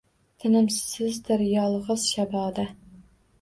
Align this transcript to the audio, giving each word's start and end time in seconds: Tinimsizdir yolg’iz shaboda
Tinimsizdir 0.43 1.43
yolg’iz 1.49 2.07
shaboda 2.15 2.67